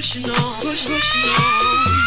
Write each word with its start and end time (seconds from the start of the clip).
pushing 0.00 0.30
on, 0.30 0.62
push, 0.62 0.86
pushing 0.86 1.28
on. 1.28 1.99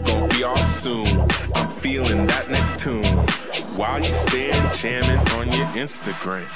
gonna 0.00 0.28
be 0.28 0.44
off 0.44 0.58
soon. 0.58 1.06
I'm 1.54 1.68
feeling 1.68 2.26
that 2.26 2.48
next 2.48 2.78
tune 2.78 3.04
while 3.76 3.98
you 3.98 4.04
stand 4.04 4.54
jamming 4.76 5.18
on 5.38 5.46
your 5.48 5.66
Instagram. 5.76 6.46